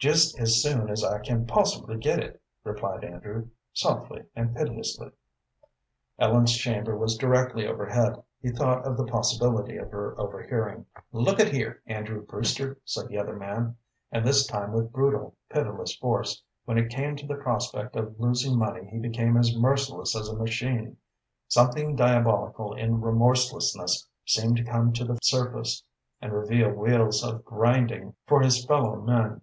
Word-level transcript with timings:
"Just 0.00 0.38
as 0.38 0.62
soon 0.62 0.88
as 0.90 1.02
I 1.02 1.18
can 1.18 1.44
possibly 1.44 1.96
get 1.98 2.20
it," 2.20 2.40
replied 2.62 3.02
Andrew, 3.02 3.48
softly 3.72 4.22
and 4.36 4.54
piteously. 4.54 5.10
Ellen's 6.20 6.56
chamber 6.56 6.96
was 6.96 7.16
directly 7.16 7.66
overhead. 7.66 8.22
He 8.40 8.50
thought 8.50 8.84
of 8.84 8.96
the 8.96 9.06
possibility 9.08 9.76
of 9.76 9.90
her 9.90 10.16
overhearing. 10.16 10.86
"Look 11.10 11.40
at 11.40 11.48
here, 11.48 11.82
Andrew 11.84 12.24
Brewster," 12.24 12.78
said 12.84 13.08
the 13.08 13.18
other 13.18 13.34
man, 13.34 13.76
and 14.12 14.24
this 14.24 14.46
time 14.46 14.70
with 14.72 14.92
brutal, 14.92 15.34
pitiless 15.50 15.96
force. 15.96 16.44
When 16.64 16.78
it 16.78 16.90
came 16.92 17.16
to 17.16 17.26
the 17.26 17.34
prospect 17.34 17.96
of 17.96 18.20
losing 18.20 18.56
money 18.56 18.86
he 18.88 19.00
became 19.00 19.36
as 19.36 19.56
merciless 19.56 20.14
as 20.14 20.28
a 20.28 20.36
machine. 20.36 20.98
Something 21.48 21.96
diabolical 21.96 22.72
in 22.72 23.00
remorselessness 23.00 24.06
seemed 24.24 24.58
to 24.58 24.64
come 24.64 24.92
to 24.92 25.04
the 25.04 25.18
surface, 25.24 25.82
and 26.22 26.32
reveal 26.32 26.70
wheels 26.70 27.24
of 27.24 27.44
grinding 27.44 28.14
for 28.28 28.40
his 28.40 28.64
fellow 28.64 29.00
men. 29.00 29.40